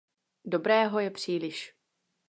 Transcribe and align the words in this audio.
Dobrého 0.45 0.99
je 0.99 1.11
příliš. 1.11 1.75